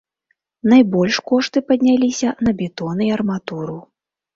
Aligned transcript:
Найбольш 0.73 1.19
кошты 1.33 1.57
падняліся 1.69 2.29
на 2.49 2.59
бетон 2.59 3.09
і 3.13 3.15
арматуру. 3.21 3.83